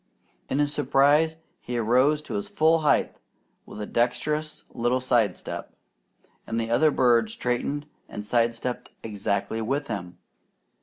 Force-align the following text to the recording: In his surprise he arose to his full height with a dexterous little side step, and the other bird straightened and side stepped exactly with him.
In 0.49 0.57
his 0.57 0.73
surprise 0.73 1.37
he 1.59 1.77
arose 1.77 2.23
to 2.23 2.33
his 2.33 2.49
full 2.49 2.79
height 2.79 3.15
with 3.67 3.79
a 3.79 3.85
dexterous 3.85 4.63
little 4.73 4.99
side 4.99 5.37
step, 5.37 5.75
and 6.47 6.59
the 6.59 6.71
other 6.71 6.89
bird 6.89 7.29
straightened 7.29 7.85
and 8.09 8.25
side 8.25 8.55
stepped 8.55 8.89
exactly 9.03 9.61
with 9.61 9.89
him. 9.89 10.17